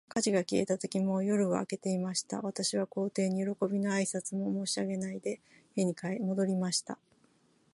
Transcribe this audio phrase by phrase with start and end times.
[0.09, 2.41] 火事が消えたとき、もう夜は明けていました。
[2.41, 5.39] 私は皇帝に、よろこびの挨拶も申し上げないで、
[5.75, 6.97] 家に戻りました。